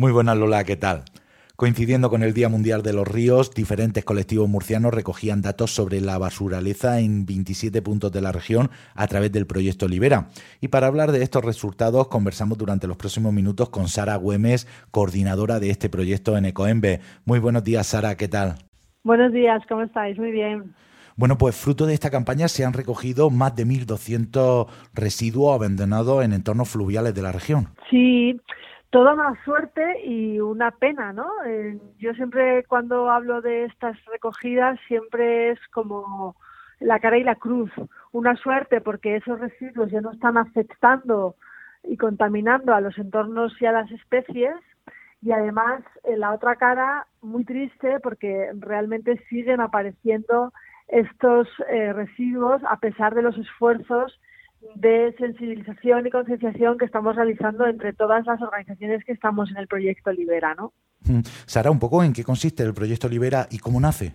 [0.00, 1.02] Muy buenas Lola, ¿qué tal?
[1.56, 6.16] Coincidiendo con el Día Mundial de los Ríos, diferentes colectivos murcianos recogían datos sobre la
[6.16, 10.28] basuraleza en 27 puntos de la región a través del proyecto Libera.
[10.62, 15.60] Y para hablar de estos resultados, conversamos durante los próximos minutos con Sara Güemes, coordinadora
[15.60, 17.00] de este proyecto en Ecoembe.
[17.26, 18.54] Muy buenos días, Sara, ¿qué tal?
[19.04, 20.18] Buenos días, ¿cómo estáis?
[20.18, 20.74] Muy bien.
[21.14, 26.32] Bueno, pues fruto de esta campaña se han recogido más de 1.200 residuos abandonados en
[26.32, 27.68] entornos fluviales de la región.
[27.90, 28.40] Sí,
[28.90, 31.28] toda una suerte y una pena, ¿no?
[31.46, 36.36] Eh, yo siempre cuando hablo de estas recogidas siempre es como
[36.80, 37.70] la cara y la cruz.
[38.12, 41.36] Una suerte porque esos residuos ya no están afectando
[41.84, 44.54] y contaminando a los entornos y a las especies
[45.22, 50.52] y además en la otra cara muy triste porque realmente siguen apareciendo
[50.88, 54.18] estos eh, residuos a pesar de los esfuerzos
[54.74, 59.68] de sensibilización y concienciación que estamos realizando entre todas las organizaciones que estamos en el
[59.68, 60.72] proyecto Libera, ¿no?
[61.46, 64.14] Sara, un poco en qué consiste el proyecto Libera y cómo nace.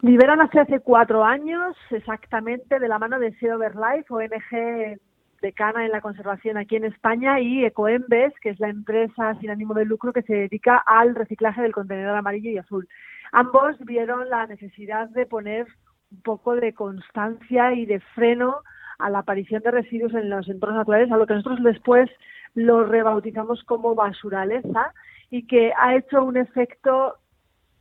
[0.00, 4.98] Libera nace hace cuatro años, exactamente de la mano de Sea Life, ONG
[5.40, 9.74] decana en la conservación aquí en España, y Ecoembes, que es la empresa sin ánimo
[9.74, 12.88] de lucro que se dedica al reciclaje del contenedor amarillo y azul.
[13.32, 15.66] Ambos vieron la necesidad de poner
[16.10, 18.56] un poco de constancia y de freno
[18.98, 22.10] a la aparición de residuos en los entornos naturales, a lo que nosotros después
[22.54, 24.92] lo rebautizamos como basuraleza
[25.30, 27.16] y que ha hecho un efecto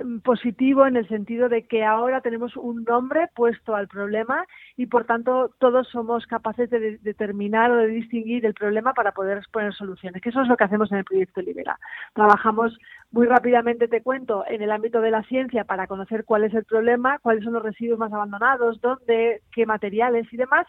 [0.03, 4.87] mm, positivo en el sentido de que ahora tenemos un nombre puesto al problema y
[4.87, 9.73] por tanto todos somos capaces de determinar o de distinguir el problema para poder poner
[9.75, 11.77] soluciones, que eso es lo que hacemos en el proyecto Libera.
[12.15, 12.75] Trabajamos
[13.11, 16.65] muy rápidamente, te cuento, en el ámbito de la ciencia para conocer cuál es el
[16.65, 20.65] problema, cuáles son los residuos más abandonados, dónde, qué materiales y demás,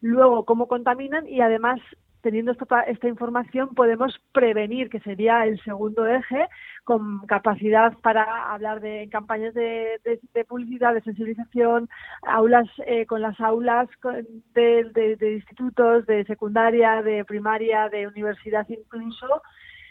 [0.00, 1.80] luego cómo contaminan y además
[2.24, 6.48] teniendo esta, esta, información podemos prevenir, que sería el segundo eje,
[6.82, 10.00] con capacidad para hablar de campañas de,
[10.48, 11.90] publicidad, de sensibilización,
[12.22, 13.88] aulas eh, con las aulas
[14.54, 19.42] de, de, institutos, de secundaria, de primaria, de universidad incluso,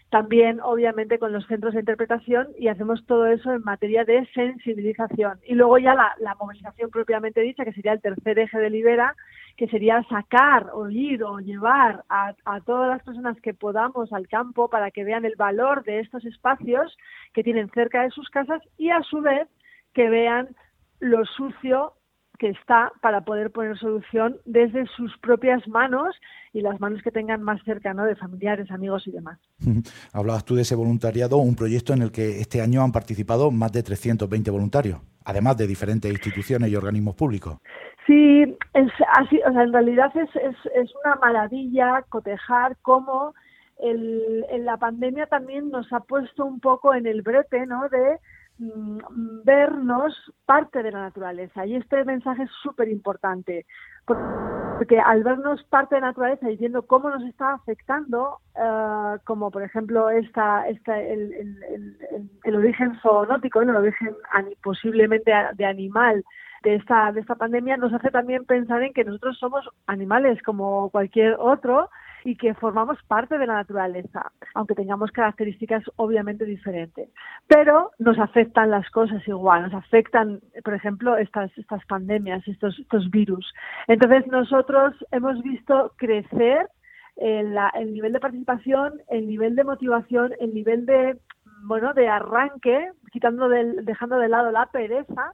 [0.09, 5.39] también obviamente con los centros de interpretación y hacemos todo eso en materia de sensibilización.
[5.45, 9.15] Y luego ya la, la movilización propiamente dicha, que sería el tercer eje de Libera,
[9.57, 14.27] que sería sacar o ir o llevar a, a, todas las personas que podamos al
[14.27, 16.97] campo para que vean el valor de estos espacios
[17.33, 19.47] que tienen cerca de sus casas y a su vez
[19.93, 20.55] que vean
[20.99, 21.93] lo sucio
[22.39, 26.15] que está para poder poner solución desde sus propias manos
[26.51, 28.05] y las manos que tengan más cerca, ¿no?
[28.05, 29.39] de familiares, amigos y demás.
[30.13, 33.71] Hablabas tú de ese voluntariado, un proyecto en el que este año han participado más
[33.71, 37.59] de 320 voluntarios, además de diferentes instituciones y organismos públicos.
[38.05, 43.33] Sí, es así, o sea, en realidad es, es, es una maravilla cotejar cómo
[43.79, 47.87] el, en la pandemia también nos ha puesto un poco en el brete, ¿no?
[47.89, 48.19] De
[48.59, 50.13] mm, vernos
[50.45, 51.65] parte de la naturaleza.
[51.65, 53.65] Y este mensaje es súper importante,
[54.05, 59.49] porque al vernos parte de la naturaleza y viendo cómo nos está afectando, uh, como
[59.49, 64.15] por ejemplo esta, esta, el, el, el, origen zoonótico, el origen
[64.61, 66.23] posiblemente de animal
[66.63, 70.89] de esta, de esta pandemia nos hace también pensar en que nosotros somos animales como
[70.89, 71.89] cualquier otro
[72.23, 77.09] y que formamos parte de la naturaleza, aunque tengamos características obviamente diferentes.
[77.47, 83.11] Pero nos afectan las cosas igual, nos afectan, por ejemplo, estas, estas pandemias, estos, estos
[83.11, 83.53] virus.
[83.87, 86.69] Entonces nosotros hemos visto crecer
[87.17, 91.19] el, el nivel de participación, el nivel de motivación, el nivel de
[91.65, 95.33] bueno de arranque, quitando del, dejando de lado la pereza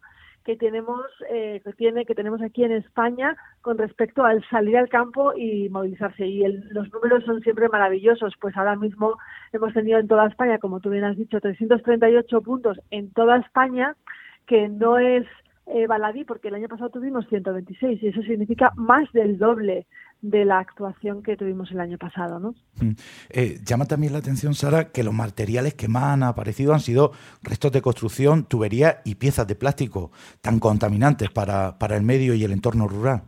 [0.49, 4.89] que tenemos eh, que tiene que tenemos aquí en España con respecto al salir al
[4.89, 6.25] campo y movilizarse.
[6.25, 8.33] Y los números son siempre maravillosos.
[8.41, 9.15] Pues ahora mismo
[9.53, 13.95] hemos tenido en toda España como tú bien has dicho 338 puntos en toda España
[14.47, 15.27] que no es
[15.67, 19.85] eh, baladí porque el año pasado tuvimos 126 y eso significa más del doble
[20.21, 22.39] de la actuación que tuvimos el año pasado.
[22.39, 22.53] ¿no?
[22.81, 22.91] Mm.
[23.29, 27.11] Eh, llama también la atención, Sara, que los materiales que más han aparecido han sido
[27.41, 30.11] restos de construcción, tuberías y piezas de plástico
[30.41, 33.23] tan contaminantes para, para el medio y el entorno rural.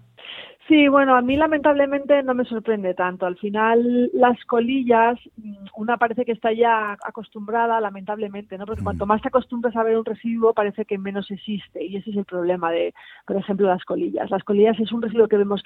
[0.72, 3.26] Sí, bueno, a mí lamentablemente no me sorprende tanto.
[3.26, 8.66] Al final, las colillas, mm, una parece que está ya acostumbrada, lamentablemente, ¿no?
[8.66, 9.10] Porque cuanto mm.
[9.10, 11.84] más te acostumbras a ver un residuo, parece que menos existe.
[11.84, 12.94] Y ese es el problema de,
[13.28, 14.32] por ejemplo, las colillas.
[14.32, 15.62] Las colillas es un residuo que vemos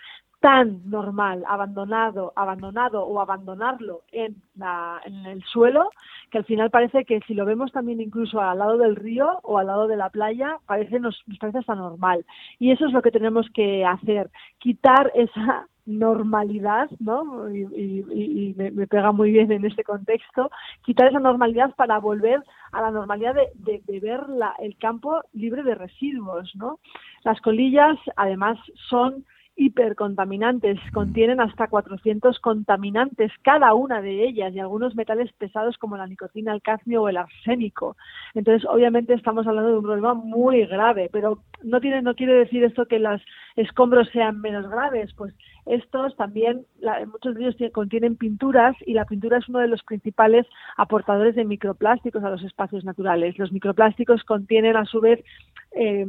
[0.46, 5.90] tan normal, abandonado, abandonado o abandonarlo en, la, en el suelo,
[6.30, 9.58] que al final parece que si lo vemos también incluso al lado del río o
[9.58, 12.28] al lado de la playa, parece nos, parece hasta normal.
[12.60, 17.50] Y eso es lo que tenemos que hacer, quitar esa normalidad, ¿no?
[17.50, 20.52] Y, me, pega muy bien en este contexto,
[20.84, 24.22] quitar esa normalidad para volver a la normalidad de, de, ver
[24.60, 26.78] el campo libre de residuos, ¿no?
[27.24, 28.60] Las colillas, además,
[28.90, 29.26] son
[29.58, 36.08] hipercontaminantes, contienen hasta 400 contaminantes cada una de ellas y algunos metales pesados como la
[36.08, 37.96] nicotina, el cadmio o el arsénico.
[38.34, 42.64] Entonces, obviamente estamos hablando de un problema muy grave, pero no tiene no quiere decir
[42.64, 43.22] esto que los
[43.56, 45.34] escombros sean menos graves, pues
[45.66, 46.66] estos también
[47.08, 50.46] muchos de ellos contienen pinturas y la pintura es uno de los principales
[50.78, 53.40] aportadores de microplásticos a los espacios naturales.
[53.40, 55.24] Los microplásticos contienen a su vez
[55.72, 56.06] eh,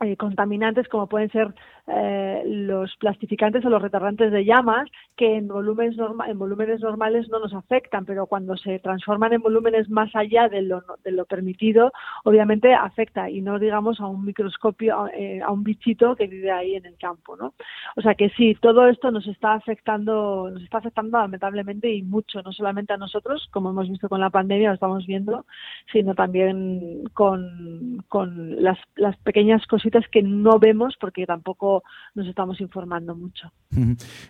[0.00, 1.54] eh, contaminantes como pueden ser
[1.88, 5.96] eh, los plastificantes o los retardantes de llamas que en volúmenes,
[6.28, 10.62] en volúmenes normales no nos afectan, pero cuando se transforman en volúmenes más allá de
[10.62, 11.90] lo, de lo permitido,
[12.22, 16.76] obviamente afecta y no digamos a un microscopio, eh, a un bichito que vive ahí
[16.76, 17.54] en el campo, ¿no?
[17.96, 22.40] O sea que sí, todo esto nos está afectando, nos está afectando lamentablemente y mucho,
[22.42, 25.44] no solamente a nosotros, como hemos visto con la pandemia, lo estamos viendo,
[25.90, 31.82] sino también con, con las, las pequeñas cositas que no vemos porque tampoco
[32.14, 33.52] nos estamos informando mucho.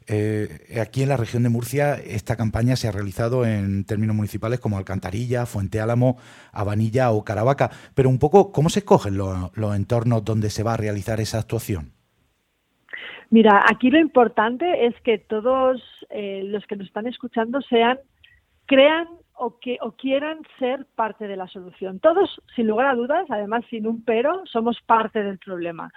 [0.06, 4.60] Eh, aquí en la región de Murcia esta campaña se ha realizado en términos municipales
[4.60, 6.18] como Alcantarilla, Fuente Álamo,
[6.52, 10.76] Abanilla o Caravaca, pero un poco, ¿cómo se escogen los, entornos donde se va a
[10.76, 11.92] realizar esa actuación?
[13.30, 17.98] Mira, aquí lo importante es que todos eh, los que nos están escuchando sean,
[18.64, 19.06] crean
[19.38, 22.00] o que o quieran ser parte de la solución.
[22.00, 25.90] Todos, sin lugar a dudas, además sin un pero, somos parte del problema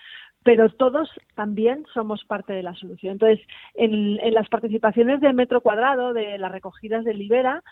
[0.44, 3.14] pero todos también somos parte de la solución.
[3.14, 3.46] Entonces,
[3.76, 7.64] en, en, las participaciones del metro cuadrado, de las recogidas de Libera,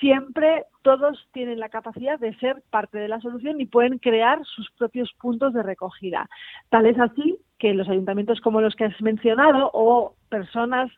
[0.00, 4.70] siempre todos tienen la capacidad de ser parte de la solución y pueden crear sus
[4.72, 6.28] propios puntos de recogida.
[6.68, 10.90] Tal es así que los ayuntamientos como los que has mencionado o personas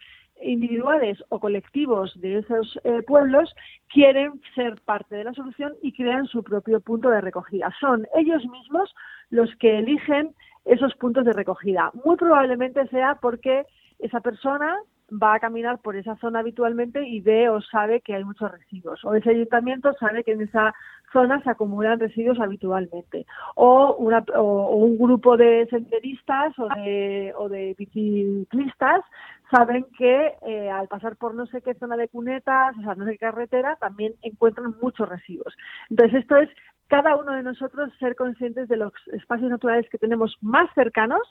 [0.42, 3.54] individuales o colectivos de esos eh, pueblos
[3.88, 7.72] quieren ser parte de la solución y crean su propio punto de recogida.
[7.80, 8.94] Son ellos mismos
[9.30, 10.34] los que eligen
[10.64, 11.90] esos puntos de recogida.
[12.04, 13.64] Muy probablemente sea porque
[13.98, 14.76] esa persona
[15.12, 19.04] va a caminar por esa zona habitualmente y ve o sabe que hay muchos residuos.
[19.04, 20.74] O ese ayuntamiento sabe que en esa
[21.12, 23.26] zona se acumulan residuos habitualmente.
[23.54, 29.04] O, una, o, un grupo de senderistas o de, o de biciclistas
[29.52, 33.04] saben que eh, al pasar por no sé qué zona de cunetas, o sea, no
[33.04, 35.54] sé qué carretera, también encuentran muchos residuos.
[35.90, 36.48] Entonces, esto es
[36.88, 41.22] cada uno de nosotros ser conscientes de los espacios naturales que tenemos más cercanos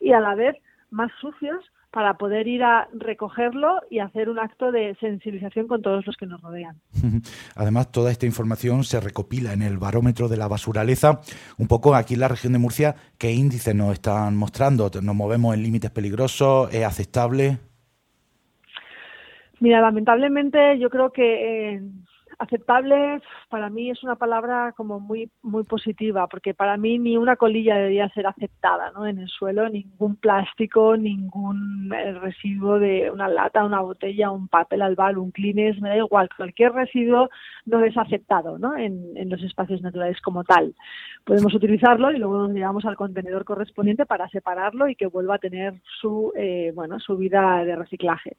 [0.00, 0.56] y a la vez
[0.90, 6.06] más sucios para poder ir a recogerlo y hacer un acto de sensibilización con todos
[6.06, 6.76] los que nos rodean.
[7.56, 11.20] Además, toda esta información se recopila en el barómetro de la basuraleza.
[11.58, 14.90] Un poco aquí en la región de Murcia, ¿qué índices nos están mostrando?
[15.02, 16.72] ¿Nos movemos en límites peligrosos?
[16.72, 17.58] ¿Es aceptable?
[19.58, 21.82] Mira, lamentablemente yo creo que eh,
[22.40, 23.20] aceptable
[23.50, 27.76] para mí es una palabra como muy muy positiva porque para mí ni una colilla
[27.76, 29.06] debería ser aceptada ¿no?
[29.06, 34.80] en el suelo ningún plástico ningún eh, residuo de una lata una botella un papel
[34.80, 37.28] albal un clines me da igual cualquier residuo
[37.66, 38.74] no es aceptado ¿no?
[38.74, 40.74] en, en los espacios naturales como tal
[41.24, 45.38] podemos utilizarlo y luego nos llevamos al contenedor correspondiente para separarlo y que vuelva a
[45.38, 48.38] tener su eh, bueno su vida de reciclaje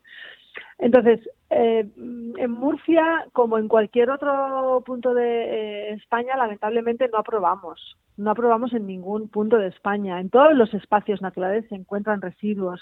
[0.78, 1.20] entonces,
[1.50, 7.98] eh, en Murcia, como en cualquier otro punto de eh, España, lamentablemente no aprobamos.
[8.18, 10.20] No aprobamos en ningún punto de España.
[10.20, 12.82] En todos los espacios naturales se encuentran residuos.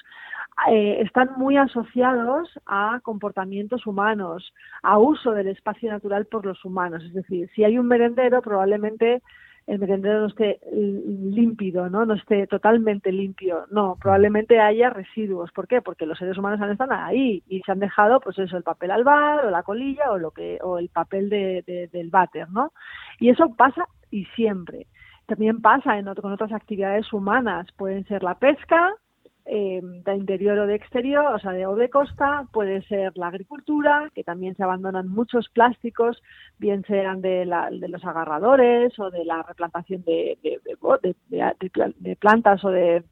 [0.70, 7.04] Eh, están muy asociados a comportamientos humanos, a uso del espacio natural por los humanos.
[7.04, 9.22] Es decir, si hay un merendero, probablemente
[9.70, 12.04] el merendero no esté límpido, ¿no?
[12.04, 13.68] No esté totalmente limpio.
[13.70, 15.52] No, probablemente haya residuos.
[15.52, 15.80] ¿Por qué?
[15.80, 19.04] Porque los seres humanos estado ahí y se han dejado, pues eso, el papel al
[19.04, 22.74] bar o la colilla o lo que, o el papel de, del váter, ¿no?
[23.20, 24.88] Y eso pasa y siempre.
[25.28, 27.68] También pasa en con otras actividades humanas.
[27.78, 28.96] Pueden ser la pesca,
[29.52, 33.28] eh, de interior o de exterior, o sea, de, o de costa, puede ser la
[33.28, 36.22] agricultura, que también se abandonan muchos plásticos,
[36.60, 43.04] bien sean de, de los agarradores o de la replantación de, de plantas o de,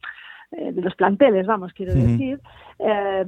[0.51, 2.39] eh, de los planteles, vamos, quiero decir.
[2.79, 3.25] Eh,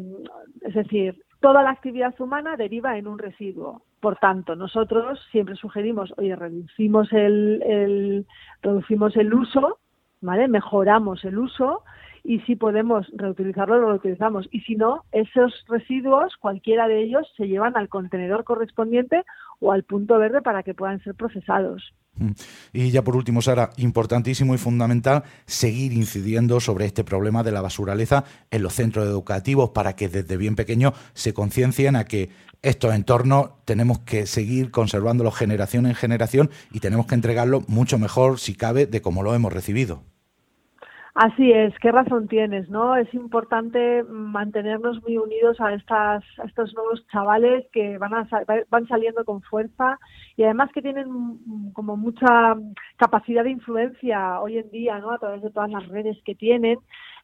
[0.62, 3.82] es decir, toda la actividad humana deriva en un residuo.
[4.00, 8.26] Por tanto, nosotros siempre sugerimos, oye, reducimos el, el,
[8.62, 9.80] reducimos el uso,
[10.22, 10.48] ¿vale?
[10.48, 11.84] Mejoramos el uso
[12.30, 14.48] y si podemos reutilizarlo, lo reutilizamos.
[14.52, 19.24] Y si no, esos residuos, cualquiera de ellos, se llevan al contenedor correspondiente
[19.60, 21.92] o al punto verde para que puedan ser procesados.
[22.18, 22.34] Mm.
[22.72, 27.62] Y ya por último, Sara, importantísimo y fundamental seguir incidiendo sobre este problema de la
[27.62, 32.30] basuraleza en los centros educativos para que desde bien pequeños se conciencien a que
[32.62, 38.38] estos entornos tenemos que seguir conservándolos generación en generación y tenemos que entregarlos mucho mejor,
[38.38, 40.04] si cabe, de como lo hemos recibido.
[41.16, 42.96] Así es, qué razón tienes, ¿no?
[42.96, 48.28] Es importante mantenernos muy unidos a, estas, a estos nuevos chavales que van, a,
[48.70, 49.98] van saliendo con fuerza
[50.38, 51.08] y además que tienen
[51.74, 52.56] como mucha
[52.98, 55.12] capacidad de influencia hoy en día, ¿no?
[55.12, 56.78] A través de todas las redes que tienen.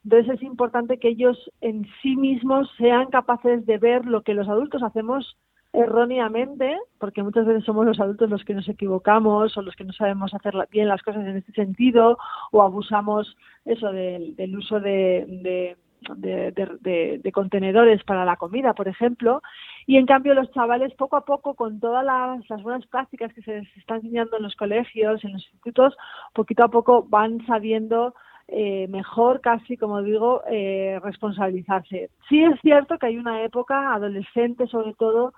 [0.04, 4.50] Entonces es importante que ellos en sí mismos sean capaces de ver lo que los
[4.50, 5.38] adultos hacemos
[5.76, 9.94] erróneamente, porque muchas veces somos los adultos los que nos equivocamos o los que no
[9.94, 12.18] sabemos hacer bien las cosas en este sentido
[12.52, 15.76] o abusamos eso del, uso de,
[16.16, 19.42] de, contenedores para la comida, por ejemplo,
[19.86, 23.42] y en cambio los chavales poco a poco con todas las, las, buenas prácticas que
[23.42, 25.98] se les están enseñando en los colegios, en los institutos,
[26.34, 28.14] poquito a poco van sabiendo
[28.48, 32.12] eh, mejor casi, como digo, eh, responsabilizarse.
[32.30, 35.34] Sí es cierto que hay una época, adolescente sobre todo,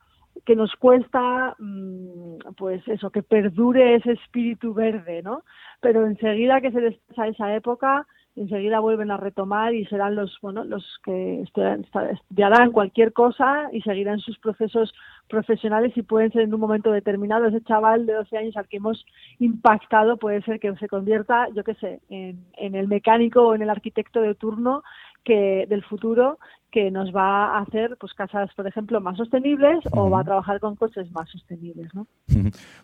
[0.48, 5.44] que nos cuesta, mm, pues eso, que perdure ese espíritu verde, ¿no?
[5.82, 10.38] Pero enseguida que se les pasa esa época, enseguida vuelven a retomar y serán los,
[10.42, 14.94] bueno, los que estudiarán cualquier cosa y seguirán sus procesos
[15.28, 17.48] profesionales y pueden ser en un momento determinado.
[17.48, 19.06] Ese chaval de 12 años al que hemos
[19.40, 23.70] impactado puede ser que se convierta, yo qué sé, en el mecánico o en el
[23.70, 24.82] arquitecto de turno
[25.28, 26.40] que del futuro
[26.72, 30.60] que nos va a hacer pues casas, por ejemplo, más sostenibles o va a trabajar
[30.62, 31.94] con coches más sostenibles.
[31.94, 32.08] ¿no?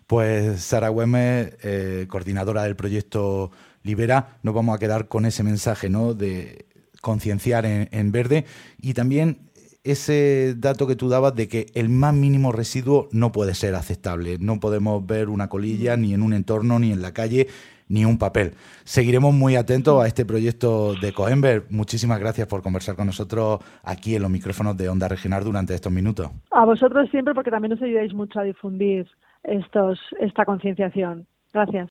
[0.08, 5.90] Pues Sara Güemes, eh, coordinadora del proyecto Libera, nos vamos a quedar con ese mensaje
[5.90, 6.14] ¿no?
[6.14, 6.66] de
[7.02, 8.46] concienciar en, verde
[8.82, 9.50] y también
[9.84, 14.38] ese dato que tú dabas de que el más mínimo residuo no puede ser aceptable.
[14.40, 17.48] No podemos ver una colilla ni en un entorno ni en la calle
[17.94, 18.54] ni un papel.
[18.84, 21.66] Seguiremos muy atentos a este proyecto de Coenberg.
[21.70, 25.92] Muchísimas gracias por conversar con nosotros aquí en los micrófonos de Onda Regional durante estos
[25.92, 26.32] minutos.
[26.50, 29.08] A vosotros siempre porque también nos ayudáis mucho a difundir
[29.44, 31.28] estos, esta concienciación.
[31.54, 31.82] Gracias.